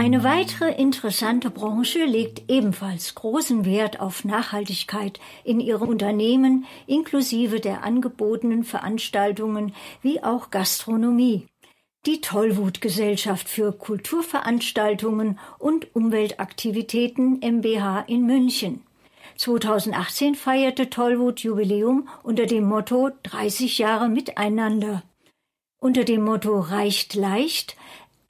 Eine 0.00 0.24
weitere 0.24 0.72
interessante 0.72 1.50
Branche 1.50 2.06
legt 2.06 2.50
ebenfalls 2.50 3.14
großen 3.14 3.66
Wert 3.66 4.00
auf 4.00 4.24
Nachhaltigkeit 4.24 5.20
in 5.44 5.60
ihrem 5.60 5.90
Unternehmen 5.90 6.64
inklusive 6.86 7.60
der 7.60 7.84
angebotenen 7.84 8.64
Veranstaltungen 8.64 9.74
wie 10.00 10.22
auch 10.22 10.48
Gastronomie. 10.48 11.44
Die 12.06 12.22
Tollwut 12.22 12.80
Gesellschaft 12.80 13.46
für 13.46 13.72
Kulturveranstaltungen 13.72 15.38
und 15.58 15.94
Umweltaktivitäten 15.94 17.42
MBH 17.42 18.04
in 18.06 18.24
München. 18.24 18.80
2018 19.36 20.34
feierte 20.34 20.88
Tollwut 20.88 21.40
Jubiläum 21.40 22.08
unter 22.22 22.46
dem 22.46 22.64
Motto 22.64 23.10
30 23.24 23.76
Jahre 23.76 24.08
miteinander. 24.08 25.02
Unter 25.82 26.04
dem 26.04 26.22
Motto 26.22 26.58
Reicht 26.58 27.14
leicht 27.14 27.74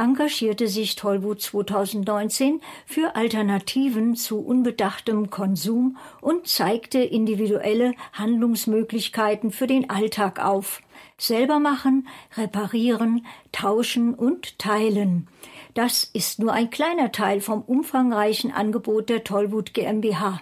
engagierte 0.01 0.67
sich 0.67 0.97
Tollwut 0.97 1.43
2019 1.43 2.61
für 2.87 3.15
Alternativen 3.17 4.17
zu 4.17 4.41
unbedachtem 4.41 5.29
Konsum 5.29 5.99
und 6.23 6.49
zeigte 6.49 7.01
individuelle 7.01 7.93
Handlungsmöglichkeiten 8.15 9.51
für 9.51 9.67
den 9.67 9.91
Alltag 9.91 10.43
auf. 10.43 10.81
Selber 11.19 11.59
machen, 11.59 12.09
reparieren, 12.37 13.27
tauschen 13.53 14.15
und 14.15 14.59
teilen. 14.59 15.29
Das 15.75 16.05
ist 16.05 16.39
nur 16.39 16.53
ein 16.53 16.71
kleiner 16.71 17.13
Teil 17.13 17.41
vom 17.43 17.61
umfangreichen 17.61 18.53
Angebot 18.53 19.11
der 19.11 19.23
Tollwut 19.23 19.75
GmbH. 19.75 20.41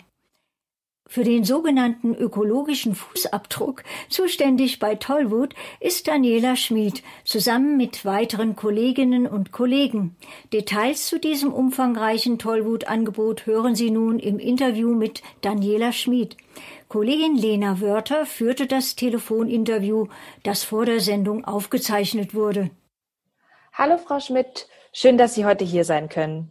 Für 1.10 1.24
den 1.24 1.42
sogenannten 1.42 2.14
ökologischen 2.14 2.94
Fußabdruck 2.94 3.82
zuständig 4.10 4.78
bei 4.78 4.94
Tollwood 4.94 5.54
ist 5.80 6.06
Daniela 6.06 6.54
Schmid 6.54 7.02
zusammen 7.24 7.78
mit 7.78 8.04
weiteren 8.04 8.56
Kolleginnen 8.56 9.26
und 9.26 9.50
Kollegen. 9.50 10.16
Details 10.52 11.06
zu 11.06 11.18
diesem 11.18 11.50
umfangreichen 11.50 12.38
Tollwood-Angebot 12.38 13.46
hören 13.46 13.74
Sie 13.74 13.90
nun 13.90 14.18
im 14.18 14.38
Interview 14.38 14.94
mit 14.94 15.22
Daniela 15.40 15.92
Schmid. 15.92 16.36
Kollegin 16.88 17.36
Lena 17.36 17.80
Wörter 17.80 18.26
führte 18.26 18.66
das 18.66 18.94
Telefoninterview, 18.94 20.08
das 20.42 20.62
vor 20.62 20.84
der 20.84 21.00
Sendung 21.00 21.46
aufgezeichnet 21.46 22.34
wurde. 22.34 22.70
Hallo 23.72 23.96
Frau 23.96 24.20
Schmidt, 24.20 24.68
schön, 24.92 25.16
dass 25.16 25.34
Sie 25.34 25.46
heute 25.46 25.64
hier 25.64 25.84
sein 25.84 26.10
können. 26.10 26.50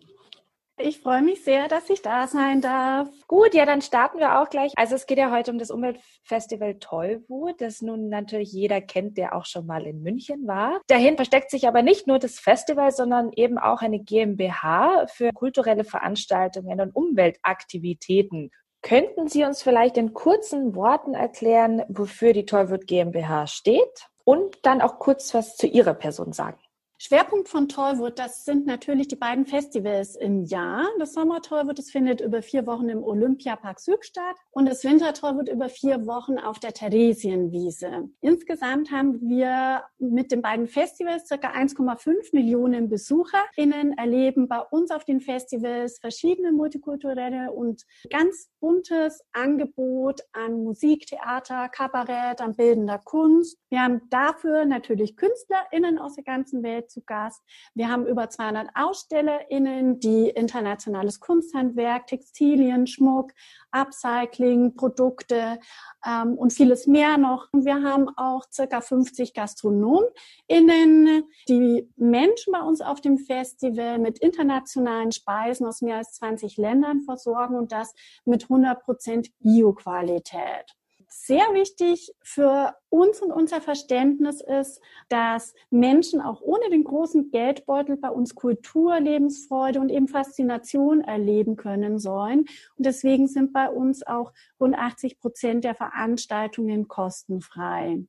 Ich 0.79 0.99
freue 0.99 1.23
mich 1.23 1.43
sehr, 1.43 1.67
dass 1.67 1.89
ich 1.89 2.03
da 2.03 2.27
sein 2.27 2.61
darf. 2.61 3.09
Gut, 3.27 3.55
ja, 3.55 3.65
dann 3.65 3.81
starten 3.81 4.19
wir 4.19 4.39
auch 4.39 4.49
gleich. 4.49 4.73
Also 4.75 4.93
es 4.93 5.07
geht 5.07 5.17
ja 5.17 5.31
heute 5.31 5.49
um 5.49 5.57
das 5.57 5.71
Umweltfestival 5.71 6.75
Tollwut, 6.75 7.59
das 7.61 7.81
nun 7.81 8.09
natürlich 8.09 8.51
jeder 8.51 8.79
kennt, 8.79 9.17
der 9.17 9.35
auch 9.35 9.47
schon 9.47 9.65
mal 9.65 9.87
in 9.87 10.03
München 10.03 10.45
war. 10.45 10.79
Dahin 10.85 11.15
versteckt 11.15 11.49
sich 11.49 11.67
aber 11.67 11.81
nicht 11.81 12.05
nur 12.05 12.19
das 12.19 12.37
Festival, 12.37 12.91
sondern 12.91 13.31
eben 13.35 13.57
auch 13.57 13.81
eine 13.81 13.99
GmbH 13.99 15.07
für 15.07 15.31
kulturelle 15.33 15.83
Veranstaltungen 15.83 16.79
und 16.79 16.95
Umweltaktivitäten. 16.95 18.51
Könnten 18.83 19.27
Sie 19.27 19.45
uns 19.45 19.63
vielleicht 19.63 19.97
in 19.97 20.13
kurzen 20.13 20.75
Worten 20.75 21.15
erklären, 21.15 21.85
wofür 21.89 22.33
die 22.33 22.45
Tollwut 22.45 22.85
GmbH 22.85 23.47
steht 23.47 24.07
und 24.23 24.59
dann 24.61 24.81
auch 24.81 24.99
kurz 24.99 25.33
was 25.33 25.57
zu 25.57 25.65
Ihrer 25.65 25.95
Person 25.95 26.33
sagen? 26.33 26.59
Schwerpunkt 26.99 27.47
von 27.47 27.69
Tollwood, 27.69 28.17
das 28.17 28.43
sind 28.43 28.65
natürlich 28.65 29.07
die 29.07 29.15
beiden 29.15 29.45
Festivals 29.45 30.15
im 30.15 30.45
Jahr. 30.45 30.87
Das 30.97 31.13
Sommer 31.13 31.43
Tollwood, 31.43 31.77
das 31.77 31.91
findet 31.91 32.21
über 32.21 32.41
vier 32.41 32.65
Wochen 32.65 32.89
im 32.89 33.03
Olympiapark 33.03 33.79
Süd 33.79 34.03
statt 34.03 34.35
und 34.49 34.67
das 34.67 34.83
Winter 34.83 35.13
Tollwood 35.13 35.47
über 35.47 35.69
vier 35.69 36.07
Wochen 36.07 36.39
auf 36.39 36.57
der 36.57 36.73
Theresienwiese. 36.73 38.09
Insgesamt 38.21 38.89
haben 38.89 39.21
wir 39.21 39.83
mit 39.99 40.31
den 40.31 40.41
beiden 40.41 40.65
Festivals 40.65 41.27
circa 41.27 41.51
1,5 41.51 42.33
Millionen 42.33 42.89
BesucherInnen 42.89 43.95
erleben 43.95 44.47
bei 44.47 44.61
uns 44.71 44.89
auf 44.89 45.05
den 45.05 45.21
Festivals 45.21 45.99
verschiedene 45.99 46.51
multikulturelle 46.51 47.51
und 47.51 47.83
ganz 48.09 48.49
buntes 48.59 49.21
Angebot 49.33 50.21
an 50.33 50.63
Musik, 50.63 51.05
Theater, 51.05 51.69
Kabarett, 51.69 52.41
an 52.41 52.55
bildender 52.55 52.97
Kunst. 52.97 53.59
Wir 53.69 53.83
haben 53.83 54.01
dafür 54.09 54.65
natürlich 54.65 55.15
KünstlerInnen 55.15 55.99
aus 55.99 56.15
der 56.15 56.23
ganzen 56.23 56.63
Welt 56.63 56.86
zu 56.87 57.01
Gast. 57.01 57.41
Wir 57.73 57.89
haben 57.89 58.05
über 58.05 58.29
200 58.29 58.69
AusstellerInnen, 58.75 59.99
die 59.99 60.29
internationales 60.29 61.19
Kunsthandwerk, 61.19 62.07
Textilien, 62.07 62.87
Schmuck, 62.87 63.31
Upcycling, 63.71 64.75
Produkte 64.75 65.59
ähm, 66.05 66.35
und 66.35 66.53
vieles 66.53 66.87
mehr 66.87 67.17
noch. 67.17 67.47
Wir 67.53 67.83
haben 67.83 68.09
auch 68.17 68.45
circa 68.51 68.81
50 68.81 69.33
GastronomInnen, 69.33 71.23
die 71.47 71.89
Menschen 71.95 72.53
bei 72.53 72.61
uns 72.61 72.81
auf 72.81 73.01
dem 73.01 73.17
Festival 73.17 73.99
mit 73.99 74.19
internationalen 74.19 75.11
Speisen 75.11 75.67
aus 75.67 75.81
mehr 75.81 75.97
als 75.97 76.13
20 76.13 76.57
Ländern 76.57 77.01
versorgen 77.01 77.55
und 77.55 77.71
das 77.71 77.93
mit 78.25 78.43
100 78.43 78.83
Prozent 78.83 79.29
Bioqualität 79.39 80.77
sehr 81.07 81.53
wichtig 81.53 82.13
für 82.21 82.75
uns 82.89 83.21
und 83.21 83.31
unser 83.31 83.61
Verständnis 83.61 84.41
ist, 84.41 84.81
dass 85.09 85.53
Menschen 85.69 86.21
auch 86.21 86.41
ohne 86.41 86.69
den 86.69 86.83
großen 86.83 87.31
Geldbeutel 87.31 87.97
bei 87.97 88.09
uns 88.09 88.35
Kultur, 88.35 88.99
Lebensfreude 88.99 89.79
und 89.79 89.89
eben 89.89 90.07
Faszination 90.07 91.01
erleben 91.01 91.55
können 91.55 91.99
sollen. 91.99 92.41
Und 92.75 92.85
deswegen 92.85 93.27
sind 93.27 93.53
bei 93.53 93.69
uns 93.69 94.05
auch 94.05 94.33
rund 94.59 94.75
80 94.75 95.19
Prozent 95.19 95.63
der 95.63 95.75
Veranstaltungen 95.75 96.87
kostenfrei. 96.87 98.03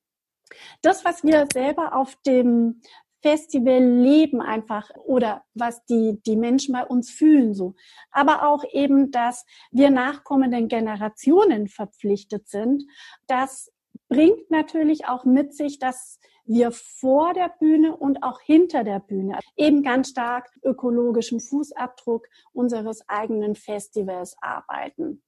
Das, 0.82 1.04
was 1.04 1.24
wir 1.24 1.46
selber 1.52 1.94
auf 1.94 2.16
dem 2.26 2.80
Festival 3.22 3.82
leben 3.82 4.40
einfach 4.40 4.90
oder 5.04 5.44
was 5.54 5.84
die, 5.86 6.20
die 6.26 6.36
Menschen 6.36 6.72
bei 6.72 6.84
uns 6.84 7.10
fühlen 7.10 7.54
so. 7.54 7.74
Aber 8.10 8.48
auch 8.48 8.64
eben, 8.72 9.10
dass 9.10 9.44
wir 9.70 9.90
nachkommenden 9.90 10.68
Generationen 10.68 11.68
verpflichtet 11.68 12.48
sind. 12.48 12.84
Das 13.26 13.72
bringt 14.08 14.50
natürlich 14.50 15.06
auch 15.06 15.24
mit 15.24 15.54
sich, 15.54 15.78
dass 15.78 16.18
wir 16.44 16.72
vor 16.72 17.34
der 17.34 17.52
Bühne 17.60 17.96
und 17.96 18.22
auch 18.22 18.40
hinter 18.40 18.82
der 18.82 19.00
Bühne 19.00 19.38
eben 19.56 19.82
ganz 19.82 20.10
stark 20.10 20.48
ökologischen 20.62 21.40
Fußabdruck 21.40 22.26
unseres 22.52 23.06
eigenen 23.08 23.54
Festivals 23.54 24.34
arbeiten. 24.40 25.22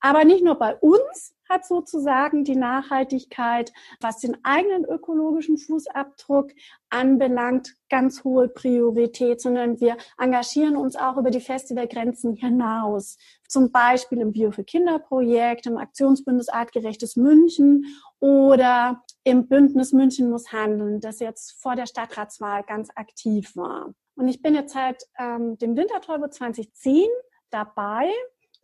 Aber 0.00 0.24
nicht 0.24 0.44
nur 0.44 0.56
bei 0.56 0.74
uns 0.76 1.33
hat 1.48 1.66
sozusagen 1.66 2.44
die 2.44 2.56
Nachhaltigkeit, 2.56 3.72
was 4.00 4.18
den 4.18 4.36
eigenen 4.44 4.84
ökologischen 4.84 5.58
Fußabdruck 5.58 6.50
anbelangt, 6.90 7.74
ganz 7.88 8.24
hohe 8.24 8.48
Priorität, 8.48 9.40
sondern 9.40 9.80
wir 9.80 9.96
engagieren 10.18 10.76
uns 10.76 10.96
auch 10.96 11.16
über 11.16 11.30
die 11.30 11.40
Festivalgrenzen 11.40 12.34
hinaus. 12.34 13.16
Zum 13.48 13.70
Beispiel 13.70 14.20
im 14.20 14.32
Bio 14.32 14.50
für 14.50 14.64
Kinder 14.64 14.98
Projekt, 14.98 15.66
im 15.66 15.76
Aktionsbündnis 15.76 16.48
Artgerechtes 16.48 17.16
München 17.16 17.84
oder 18.20 19.02
im 19.22 19.48
Bündnis 19.48 19.92
München 19.92 20.30
muss 20.30 20.52
handeln, 20.52 21.00
das 21.00 21.20
jetzt 21.20 21.60
vor 21.60 21.76
der 21.76 21.86
Stadtratswahl 21.86 22.62
ganz 22.62 22.90
aktiv 22.94 23.54
war. 23.56 23.94
Und 24.16 24.28
ich 24.28 24.42
bin 24.42 24.54
jetzt 24.54 24.74
seit 24.74 25.04
ähm, 25.18 25.58
dem 25.58 25.76
Wintertäuber 25.76 26.30
2010 26.30 27.06
dabei 27.50 28.10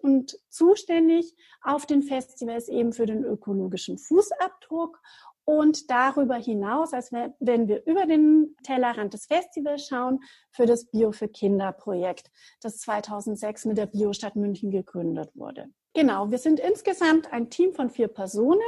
und 0.03 0.39
zuständig 0.49 1.35
auf 1.63 1.87
den 1.87 2.03
Festivals 2.03 2.69
eben 2.69 2.93
für 2.93 3.07
den 3.07 3.25
ökologischen 3.25 3.99
Fußabdruck 3.99 5.01
und 5.45 5.91
darüber 5.91 6.37
hinaus, 6.37 6.93
als 6.93 7.13
wenn 7.13 7.69
wir 7.69 7.85
über 7.87 8.07
den 8.07 8.57
Tellerrand 8.63 9.15
des 9.15 9.27
Festivals 9.27 9.87
schauen, 9.87 10.21
für 10.53 10.67
das 10.67 10.87
Bio 10.87 11.13
für 11.13 11.29
Kinder 11.29 11.73
Projekt, 11.73 12.31
das 12.61 12.79
2006 12.79 13.65
mit 13.65 13.79
der 13.79 13.87
Biostadt 13.87 14.37
München 14.37 14.71
gegründet 14.71 15.31
wurde. 15.35 15.69
Genau, 15.93 16.31
wir 16.31 16.39
sind 16.39 16.61
insgesamt 16.61 17.33
ein 17.33 17.51
Team 17.51 17.75
von 17.75 17.91
vier 17.91 18.07
Personen 18.07 18.61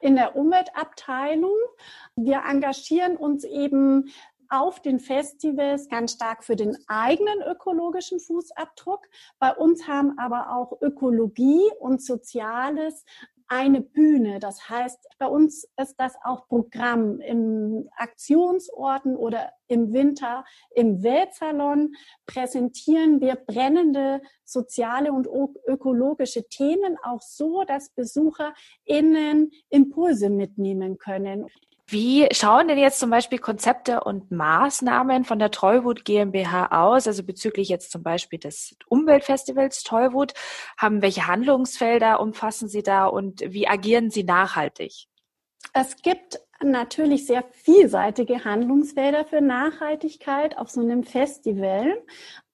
in 0.00 0.16
der 0.16 0.34
Umweltabteilung. 0.34 1.54
Wir 2.16 2.42
engagieren 2.48 3.16
uns 3.16 3.44
eben 3.44 4.10
auf 4.48 4.80
den 4.80 5.00
Festivals 5.00 5.88
ganz 5.88 6.12
stark 6.12 6.44
für 6.44 6.56
den 6.56 6.76
eigenen 6.86 7.42
ökologischen 7.42 8.20
Fußabdruck. 8.20 9.06
Bei 9.38 9.54
uns 9.54 9.86
haben 9.86 10.18
aber 10.18 10.54
auch 10.54 10.80
Ökologie 10.80 11.70
und 11.78 12.02
Soziales 12.02 13.04
eine 13.48 13.80
Bühne. 13.80 14.40
Das 14.40 14.68
heißt, 14.68 15.06
bei 15.18 15.26
uns 15.26 15.68
ist 15.80 15.96
das 15.98 16.14
auch 16.24 16.48
Programm 16.48 17.20
in 17.20 17.88
Aktionsorten 17.96 19.16
oder 19.16 19.52
im 19.68 19.92
Winter 19.92 20.44
im 20.74 21.02
Weltsalon 21.02 21.94
präsentieren 22.26 23.20
wir 23.20 23.36
brennende 23.36 24.22
soziale 24.44 25.12
und 25.12 25.28
ökologische 25.66 26.48
Themen 26.48 26.96
auch 27.02 27.20
so, 27.20 27.64
dass 27.64 27.90
BesucherInnen 27.90 29.50
Impulse 29.68 30.30
mitnehmen 30.30 30.98
können. 30.98 31.46
Wie 31.86 32.26
schauen 32.32 32.68
denn 32.68 32.78
jetzt 32.78 32.98
zum 32.98 33.10
Beispiel 33.10 33.38
Konzepte 33.38 34.02
und 34.04 34.30
Maßnahmen 34.30 35.24
von 35.24 35.38
der 35.38 35.50
Tollwut 35.50 36.06
GmbH 36.06 36.68
aus, 36.68 37.06
also 37.06 37.22
bezüglich 37.22 37.68
jetzt 37.68 37.92
zum 37.92 38.02
Beispiel 38.02 38.38
des 38.38 38.74
Umweltfestivals 38.88 39.82
Tollwut? 39.82 40.32
Haben 40.78 41.02
welche 41.02 41.26
Handlungsfelder 41.26 42.20
umfassen 42.20 42.68
Sie 42.68 42.82
da 42.82 43.04
und 43.06 43.42
wie 43.46 43.68
agieren 43.68 44.10
Sie 44.10 44.24
nachhaltig? 44.24 45.08
Es 45.74 46.00
gibt 46.00 46.40
natürlich 46.62 47.26
sehr 47.26 47.44
vielseitige 47.52 48.44
Handlungsfelder 48.44 49.26
für 49.26 49.42
Nachhaltigkeit 49.42 50.56
auf 50.56 50.70
so 50.70 50.80
einem 50.80 51.04
Festival. 51.04 52.02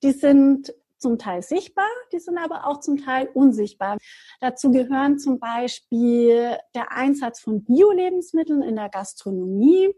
Die 0.03 0.12
sind 0.12 0.75
zum 1.00 1.19
Teil 1.19 1.43
sichtbar, 1.43 1.88
die 2.12 2.19
sind 2.19 2.38
aber 2.38 2.67
auch 2.67 2.81
zum 2.81 2.99
Teil 2.99 3.29
unsichtbar. 3.35 3.99
Dazu 4.41 4.70
gehören 4.70 5.19
zum 5.19 5.38
Beispiel 5.38 6.56
der 6.75 6.93
Einsatz 6.93 7.41
von 7.41 7.64
Bio-Lebensmitteln 7.64 8.62
in 8.62 8.76
der 8.76 8.88
Gastronomie, 8.88 9.94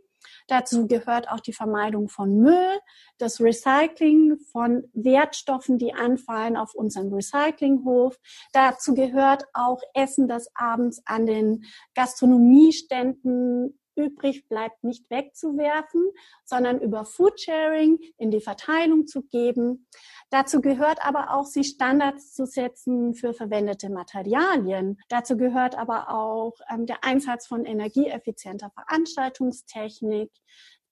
Dazu 0.48 0.86
gehört 0.86 1.28
auch 1.30 1.40
die 1.40 1.52
Vermeidung 1.52 2.08
von 2.08 2.38
Müll, 2.38 2.80
das 3.18 3.40
Recycling 3.40 4.38
von 4.50 4.84
Wertstoffen, 4.92 5.78
die 5.78 5.94
anfallen 5.94 6.56
auf 6.56 6.74
unserem 6.74 7.12
Recyclinghof. 7.12 8.18
Dazu 8.52 8.94
gehört 8.94 9.44
auch 9.52 9.80
Essen, 9.94 10.28
das 10.28 10.48
abends 10.54 11.02
an 11.04 11.26
den 11.26 11.64
Gastronomieständen 11.94 13.78
übrig 13.96 14.48
bleibt, 14.48 14.84
nicht 14.84 15.08
wegzuwerfen, 15.10 16.10
sondern 16.44 16.80
über 16.80 17.04
Foodsharing 17.04 17.98
in 18.18 18.30
die 18.30 18.40
Verteilung 18.40 19.06
zu 19.06 19.22
geben. 19.22 19.86
Dazu 20.30 20.60
gehört 20.60 21.04
aber 21.04 21.34
auch, 21.34 21.46
sich 21.46 21.68
Standards 21.68 22.32
zu 22.32 22.46
setzen 22.46 23.14
für 23.14 23.34
verwendete 23.34 23.90
Materialien. 23.90 24.98
Dazu 25.08 25.36
gehört 25.36 25.76
aber 25.76 26.08
auch 26.08 26.54
ähm, 26.72 26.86
der 26.86 27.04
Einsatz 27.04 27.46
von 27.46 27.64
energieeffizienter 27.64 28.70
Veranstaltungstechnik, 28.70 30.30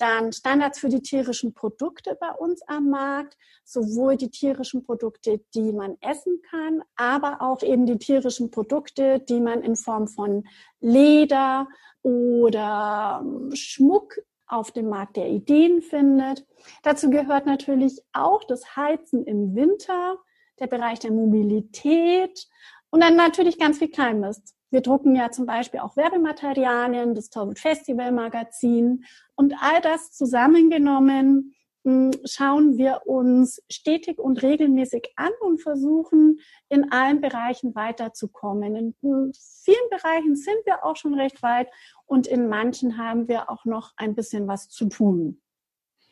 dann 0.00 0.32
Standards 0.32 0.78
für 0.78 0.88
die 0.88 1.02
tierischen 1.02 1.52
Produkte 1.52 2.16
bei 2.18 2.30
uns 2.30 2.62
am 2.66 2.88
Markt, 2.88 3.36
sowohl 3.64 4.16
die 4.16 4.30
tierischen 4.30 4.82
Produkte, 4.82 5.40
die 5.54 5.72
man 5.72 5.96
essen 6.00 6.40
kann, 6.50 6.82
aber 6.96 7.42
auch 7.42 7.62
eben 7.62 7.84
die 7.84 7.98
tierischen 7.98 8.50
Produkte, 8.50 9.20
die 9.20 9.40
man 9.40 9.62
in 9.62 9.76
Form 9.76 10.08
von 10.08 10.44
Leder 10.80 11.68
oder 12.02 13.20
ähm, 13.22 13.54
Schmuck 13.54 14.18
auf 14.46 14.72
dem 14.72 14.88
Markt 14.88 15.16
der 15.16 15.28
Ideen 15.28 15.80
findet. 15.80 16.46
Dazu 16.82 17.10
gehört 17.10 17.46
natürlich 17.46 18.00
auch 18.12 18.42
das 18.44 18.76
Heizen 18.76 19.24
im 19.24 19.54
Winter, 19.54 20.18
der 20.58 20.66
Bereich 20.66 20.98
der 20.98 21.12
Mobilität 21.12 22.48
und 22.90 23.02
dann 23.02 23.16
natürlich 23.16 23.58
ganz 23.58 23.78
viel 23.78 23.90
Kleinmist. 23.90 24.54
Wir 24.70 24.80
drucken 24.82 25.16
ja 25.16 25.30
zum 25.30 25.46
Beispiel 25.46 25.80
auch 25.80 25.96
Werbematerialien, 25.96 27.14
das 27.14 27.30
Torwood 27.30 27.58
Festival 27.58 28.12
Magazin 28.12 29.04
und 29.34 29.54
all 29.60 29.80
das 29.80 30.12
zusammengenommen 30.12 31.54
schauen 31.84 32.76
wir 32.76 33.02
uns 33.06 33.62
stetig 33.70 34.18
und 34.18 34.42
regelmäßig 34.42 35.12
an 35.16 35.30
und 35.40 35.62
versuchen, 35.62 36.40
in 36.68 36.92
allen 36.92 37.20
Bereichen 37.20 37.74
weiterzukommen. 37.74 38.76
In 38.76 38.94
vielen 39.02 39.90
Bereichen 39.90 40.36
sind 40.36 40.58
wir 40.66 40.84
auch 40.84 40.96
schon 40.96 41.14
recht 41.14 41.42
weit 41.42 41.68
und 42.06 42.26
in 42.26 42.48
manchen 42.48 42.98
haben 42.98 43.28
wir 43.28 43.50
auch 43.50 43.64
noch 43.64 43.92
ein 43.96 44.14
bisschen 44.14 44.46
was 44.46 44.68
zu 44.68 44.88
tun. 44.88 45.40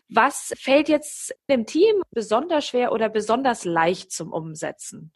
Was 0.09 0.55
fällt 0.57 0.89
jetzt 0.89 1.35
dem 1.51 1.67
Team 1.67 2.03
besonders 2.11 2.67
schwer 2.67 2.93
oder 2.93 3.11
besonders 3.11 3.67
leicht 3.67 4.11
zum 4.11 4.33
Umsetzen? 4.33 5.13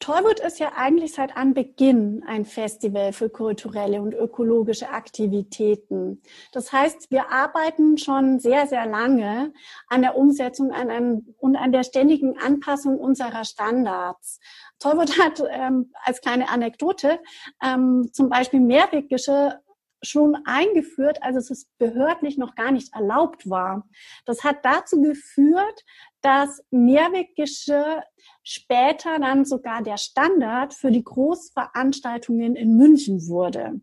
Tollwood 0.00 0.38
ist 0.38 0.60
ja 0.60 0.72
eigentlich 0.76 1.12
seit 1.12 1.36
Anbeginn 1.36 2.22
ein 2.26 2.44
Festival 2.44 3.12
für 3.12 3.28
kulturelle 3.28 4.00
und 4.00 4.14
ökologische 4.14 4.90
Aktivitäten. 4.90 6.22
Das 6.52 6.72
heißt, 6.72 7.10
wir 7.10 7.32
arbeiten 7.32 7.98
schon 7.98 8.38
sehr, 8.38 8.68
sehr 8.68 8.86
lange 8.86 9.52
an 9.88 10.02
der 10.02 10.16
Umsetzung 10.16 10.70
an 10.72 10.90
einem, 10.90 11.34
und 11.38 11.56
an 11.56 11.72
der 11.72 11.82
ständigen 11.82 12.38
Anpassung 12.38 12.98
unserer 12.98 13.44
Standards. 13.44 14.38
Tollwood 14.78 15.18
hat 15.18 15.42
ähm, 15.50 15.92
als 16.04 16.20
kleine 16.20 16.48
Anekdote 16.48 17.18
ähm, 17.60 18.08
zum 18.12 18.28
Beispiel 18.28 18.60
Mehrweggeschirr 18.60 19.60
schon 20.02 20.36
eingeführt, 20.44 21.22
als 21.22 21.50
es 21.50 21.66
behördlich 21.78 22.38
noch 22.38 22.54
gar 22.54 22.70
nicht 22.70 22.94
erlaubt 22.94 23.48
war. 23.48 23.88
Das 24.24 24.44
hat 24.44 24.64
dazu 24.64 25.00
geführt, 25.00 25.84
dass 26.20 26.62
Mehrweggeschirr 26.70 28.02
später 28.42 29.18
dann 29.18 29.44
sogar 29.44 29.82
der 29.82 29.96
Standard 29.96 30.74
für 30.74 30.90
die 30.90 31.04
Großveranstaltungen 31.04 32.56
in 32.56 32.76
München 32.76 33.26
wurde. 33.28 33.80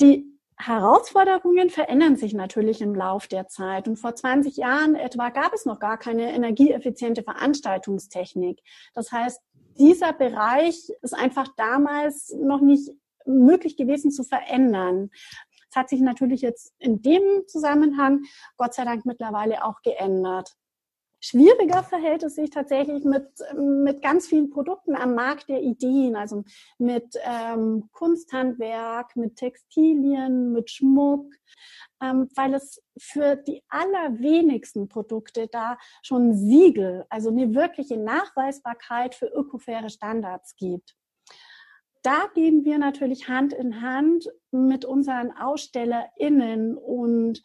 Die 0.00 0.38
Herausforderungen 0.60 1.70
verändern 1.70 2.16
sich 2.16 2.34
natürlich 2.34 2.80
im 2.80 2.94
Lauf 2.94 3.28
der 3.28 3.46
Zeit. 3.46 3.86
Und 3.86 3.96
vor 3.96 4.14
20 4.14 4.56
Jahren 4.56 4.96
etwa 4.96 5.28
gab 5.30 5.52
es 5.52 5.64
noch 5.64 5.78
gar 5.78 5.98
keine 5.98 6.32
energieeffiziente 6.32 7.22
Veranstaltungstechnik. 7.22 8.60
Das 8.92 9.12
heißt, 9.12 9.40
dieser 9.78 10.12
Bereich 10.12 10.92
ist 11.02 11.14
einfach 11.14 11.46
damals 11.56 12.34
noch 12.40 12.60
nicht 12.60 12.90
möglich 13.28 13.76
gewesen 13.76 14.10
zu 14.10 14.24
verändern. 14.24 15.10
Es 15.70 15.76
hat 15.76 15.88
sich 15.88 16.00
natürlich 16.00 16.40
jetzt 16.40 16.72
in 16.78 17.02
dem 17.02 17.46
Zusammenhang 17.46 18.24
Gott 18.56 18.74
sei 18.74 18.84
Dank 18.84 19.04
mittlerweile 19.04 19.64
auch 19.64 19.82
geändert. 19.82 20.56
Schwieriger 21.20 21.82
verhält 21.82 22.22
es 22.22 22.36
sich 22.36 22.50
tatsächlich 22.50 23.04
mit, 23.04 23.26
mit 23.56 24.02
ganz 24.02 24.28
vielen 24.28 24.50
Produkten 24.50 24.94
am 24.94 25.14
Markt 25.14 25.48
der 25.48 25.62
Ideen, 25.62 26.14
also 26.14 26.44
mit 26.78 27.16
ähm, 27.24 27.88
Kunsthandwerk, 27.92 29.16
mit 29.16 29.34
Textilien, 29.34 30.52
mit 30.52 30.70
Schmuck, 30.70 31.34
ähm, 32.00 32.28
weil 32.36 32.54
es 32.54 32.80
für 32.96 33.34
die 33.34 33.64
allerwenigsten 33.68 34.88
Produkte 34.88 35.48
da 35.48 35.76
schon 36.02 36.34
Siegel, 36.34 37.04
also 37.10 37.30
eine 37.30 37.52
wirkliche 37.52 37.96
Nachweisbarkeit 37.96 39.16
für 39.16 39.26
ökofaire 39.26 39.90
Standards 39.90 40.54
gibt 40.54 40.97
da 42.02 42.28
gehen 42.34 42.64
wir 42.64 42.78
natürlich 42.78 43.28
Hand 43.28 43.52
in 43.52 43.80
Hand 43.80 44.28
mit 44.50 44.84
unseren 44.84 45.32
AusstellerInnen 45.32 46.76
und 46.76 47.42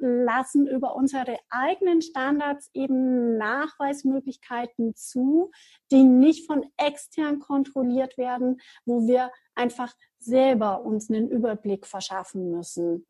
lassen 0.00 0.66
über 0.66 0.96
unsere 0.96 1.36
eigenen 1.50 2.00
Standards 2.00 2.70
eben 2.72 3.36
Nachweismöglichkeiten 3.36 4.94
zu, 4.96 5.50
die 5.90 6.02
nicht 6.02 6.46
von 6.46 6.64
extern 6.78 7.38
kontrolliert 7.38 8.16
werden, 8.16 8.60
wo 8.86 9.06
wir 9.06 9.30
einfach 9.54 9.92
selber 10.18 10.82
uns 10.82 11.10
einen 11.10 11.28
Überblick 11.28 11.86
verschaffen 11.86 12.50
müssen. 12.50 13.06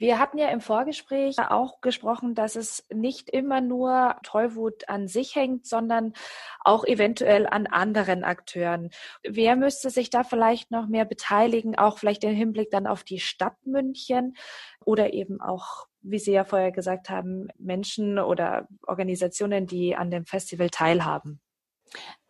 Wir 0.00 0.18
hatten 0.18 0.38
ja 0.38 0.48
im 0.48 0.62
Vorgespräch 0.62 1.36
auch 1.50 1.82
gesprochen, 1.82 2.34
dass 2.34 2.56
es 2.56 2.86
nicht 2.90 3.28
immer 3.28 3.60
nur 3.60 4.16
Tollwut 4.22 4.88
an 4.88 5.08
sich 5.08 5.36
hängt, 5.36 5.66
sondern 5.66 6.14
auch 6.60 6.86
eventuell 6.86 7.46
an 7.46 7.66
anderen 7.66 8.24
Akteuren. 8.24 8.88
Wer 9.22 9.56
müsste 9.56 9.90
sich 9.90 10.08
da 10.08 10.24
vielleicht 10.24 10.70
noch 10.70 10.86
mehr 10.86 11.04
beteiligen, 11.04 11.76
auch 11.76 11.98
vielleicht 11.98 12.24
im 12.24 12.34
Hinblick 12.34 12.70
dann 12.70 12.86
auf 12.86 13.04
die 13.04 13.20
Stadt 13.20 13.58
München 13.66 14.36
oder 14.86 15.12
eben 15.12 15.38
auch, 15.42 15.86
wie 16.00 16.18
Sie 16.18 16.32
ja 16.32 16.44
vorher 16.44 16.72
gesagt 16.72 17.10
haben, 17.10 17.48
Menschen 17.58 18.18
oder 18.18 18.68
Organisationen, 18.86 19.66
die 19.66 19.96
an 19.96 20.10
dem 20.10 20.24
Festival 20.24 20.70
teilhaben? 20.70 21.42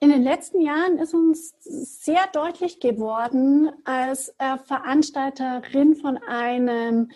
In 0.00 0.08
den 0.08 0.22
letzten 0.22 0.60
Jahren 0.60 0.98
ist 0.98 1.14
uns 1.14 1.54
sehr 1.60 2.26
deutlich 2.32 2.80
geworden, 2.80 3.70
als 3.84 4.34
äh, 4.38 4.56
Veranstalterin 4.64 5.94
von 5.94 6.16
einem 6.16 7.10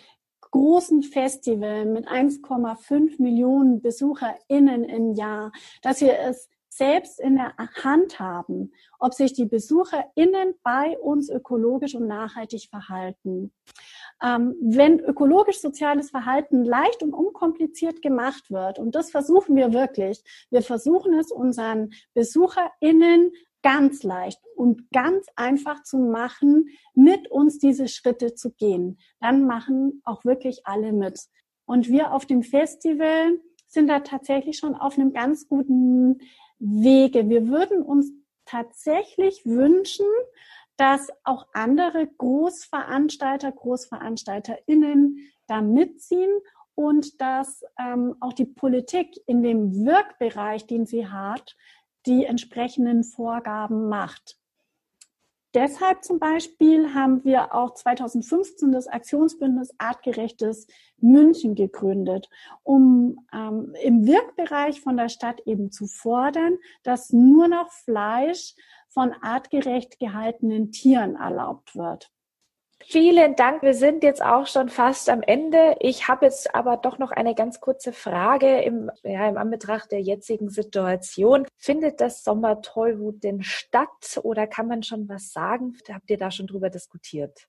großen 0.55 1.03
Festival 1.03 1.85
mit 1.85 2.07
1,5 2.07 3.21
Millionen 3.21 3.81
BesucherInnen 3.81 4.85
im 4.85 5.11
Jahr, 5.11 5.51
dass 5.81 5.99
wir 5.99 6.17
es 6.17 6.49
selbst 6.69 7.19
in 7.19 7.35
der 7.35 7.53
Hand 7.83 8.21
haben, 8.21 8.71
ob 8.97 9.13
sich 9.13 9.33
die 9.33 9.43
BesucherInnen 9.43 10.55
bei 10.63 10.97
uns 10.97 11.29
ökologisch 11.29 11.93
und 11.95 12.07
nachhaltig 12.07 12.69
verhalten. 12.69 13.51
Ähm, 14.23 14.55
wenn 14.61 15.01
ökologisch-soziales 15.01 16.09
Verhalten 16.09 16.63
leicht 16.63 17.03
und 17.03 17.13
unkompliziert 17.13 18.01
gemacht 18.01 18.49
wird, 18.49 18.79
und 18.79 18.95
das 18.95 19.11
versuchen 19.11 19.57
wir 19.57 19.73
wirklich, 19.73 20.23
wir 20.51 20.61
versuchen 20.61 21.19
es 21.19 21.33
unseren 21.33 21.91
BesucherInnen 22.13 23.33
ganz 23.65 24.03
leicht 24.03 24.39
und 24.55 24.91
ganz 24.91 25.25
einfach 25.35 25.81
zu 25.81 25.97
machen, 25.97 26.69
mit 26.93 27.31
uns 27.31 27.57
diese 27.57 27.87
Schritte 27.87 28.35
zu 28.35 28.51
gehen. 28.51 28.99
Dann 29.19 29.47
machen 29.47 30.03
auch 30.05 30.23
wirklich 30.23 30.67
alle 30.67 30.93
mit. 30.93 31.19
Und 31.65 31.89
wir 31.89 32.13
auf 32.13 32.27
dem 32.27 32.43
Festival 32.43 33.39
sind 33.67 33.87
da 33.87 34.01
tatsächlich 34.01 34.59
schon 34.59 34.75
auf 34.75 34.99
einem 34.99 35.13
ganz 35.13 35.47
guten 35.47 36.19
Wege. 36.59 37.27
Wir 37.27 37.47
würden 37.47 37.81
uns 37.81 38.11
tatsächlich 38.45 39.43
wünschen, 39.47 40.05
dass 40.77 41.09
auch 41.23 41.47
andere 41.53 42.05
Großveranstalter, 42.05 43.51
GroßveranstalterInnen 43.51 45.17
da 45.47 45.61
mitziehen 45.61 46.29
und 46.75 47.19
dass 47.19 47.63
ähm, 47.79 48.15
auch 48.19 48.33
die 48.33 48.45
Politik 48.45 49.15
in 49.25 49.41
dem 49.41 49.85
Wirkbereich, 49.85 50.67
den 50.67 50.85
sie 50.85 51.07
hat, 51.07 51.55
die 52.05 52.25
entsprechenden 52.25 53.03
Vorgaben 53.03 53.89
macht. 53.89 54.37
Deshalb 55.55 56.03
zum 56.03 56.19
Beispiel 56.19 56.93
haben 56.93 57.23
wir 57.23 57.55
auch 57.55 57.73
2015 57.73 58.73
das 58.73 58.87
Aktionsbündnis 58.87 59.73
Artgerechtes 59.77 60.67
München 60.97 61.55
gegründet, 61.55 62.29
um 62.63 63.25
ähm, 63.33 63.73
im 63.81 64.05
Wirkbereich 64.05 64.81
von 64.81 64.97
der 64.97 65.07
Stadt 65.07 65.39
eben 65.45 65.71
zu 65.71 65.87
fordern, 65.87 66.57
dass 66.83 67.13
nur 67.13 67.47
noch 67.47 67.71
Fleisch 67.71 68.53
von 68.89 69.13
artgerecht 69.21 69.97
gehaltenen 69.97 70.73
Tieren 70.73 71.15
erlaubt 71.15 71.73
wird. 71.77 72.11
Vielen 72.83 73.35
Dank. 73.35 73.63
Wir 73.63 73.73
sind 73.73 74.03
jetzt 74.03 74.21
auch 74.21 74.47
schon 74.47 74.69
fast 74.69 75.09
am 75.09 75.21
Ende. 75.21 75.75
Ich 75.79 76.07
habe 76.07 76.25
jetzt 76.25 76.53
aber 76.53 76.77
doch 76.77 76.99
noch 76.99 77.11
eine 77.11 77.33
ganz 77.33 77.59
kurze 77.59 77.93
Frage 77.93 78.61
im, 78.61 78.91
ja, 79.03 79.27
im 79.27 79.37
Anbetracht 79.37 79.91
der 79.91 80.01
jetzigen 80.01 80.49
Situation. 80.49 81.47
Findet 81.57 81.99
das 82.01 82.23
Sommertollwut 82.23 83.23
denn 83.23 83.41
statt 83.41 84.19
oder 84.21 84.45
kann 84.45 84.67
man 84.67 84.83
schon 84.83 85.09
was 85.09 85.31
sagen? 85.31 85.77
Habt 85.91 86.09
ihr 86.09 86.17
da 86.17 86.31
schon 86.31 86.47
drüber 86.47 86.69
diskutiert? 86.69 87.47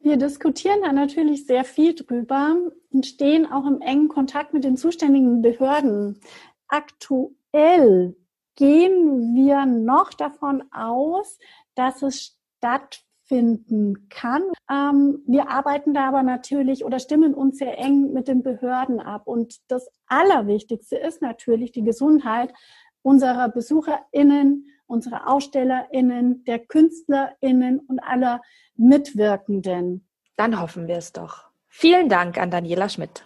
Wir 0.00 0.16
diskutieren 0.16 0.80
da 0.82 0.92
natürlich 0.92 1.46
sehr 1.46 1.64
viel 1.64 1.94
drüber 1.94 2.56
und 2.90 3.04
stehen 3.04 3.50
auch 3.50 3.66
im 3.66 3.80
engen 3.80 4.08
Kontakt 4.08 4.54
mit 4.54 4.64
den 4.64 4.76
zuständigen 4.76 5.42
Behörden. 5.42 6.20
Aktuell 6.68 8.16
gehen 8.54 9.34
wir 9.34 9.66
noch 9.66 10.14
davon 10.14 10.64
aus, 10.72 11.38
dass 11.74 12.02
es 12.02 12.38
stattfinden 13.28 14.08
kann. 14.08 14.42
Ähm, 14.70 15.22
wir 15.26 15.50
arbeiten 15.50 15.94
da 15.94 16.08
aber 16.08 16.22
natürlich 16.22 16.84
oder 16.84 16.98
stimmen 16.98 17.34
uns 17.34 17.58
sehr 17.58 17.78
eng 17.78 18.12
mit 18.12 18.28
den 18.28 18.42
Behörden 18.42 19.00
ab. 19.00 19.26
Und 19.26 19.56
das 19.68 19.88
Allerwichtigste 20.06 20.96
ist 20.96 21.22
natürlich 21.22 21.72
die 21.72 21.84
Gesundheit 21.84 22.52
unserer 23.02 23.48
BesucherInnen, 23.48 24.66
unserer 24.86 25.28
AusstellerInnen, 25.28 26.44
der 26.44 26.58
KünstlerInnen 26.58 27.80
und 27.80 28.00
aller 28.00 28.40
Mitwirkenden. 28.76 30.06
Dann 30.36 30.60
hoffen 30.60 30.88
wir 30.88 30.96
es 30.96 31.12
doch. 31.12 31.44
Vielen 31.68 32.08
Dank 32.08 32.38
an 32.38 32.50
Daniela 32.50 32.88
Schmidt. 32.88 33.24